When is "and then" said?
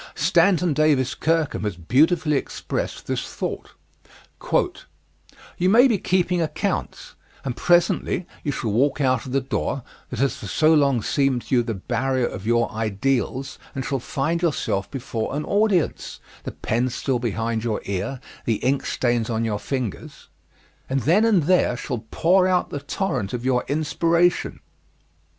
20.89-21.23